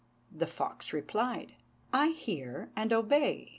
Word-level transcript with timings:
The 0.31 0.47
fox 0.47 0.93
replied, 0.93 1.53
"I 1.93 2.07
hear 2.07 2.71
and 2.75 2.91
obey. 2.91 3.49